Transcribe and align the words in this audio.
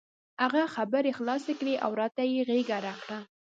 هغه 0.43 0.61
خبرې 0.75 1.11
خلاصې 1.17 1.53
کړې 1.59 1.75
او 1.85 1.91
راته 2.01 2.23
یې 2.33 2.41
غېږه 2.49 2.77
راکړه. 2.87 3.19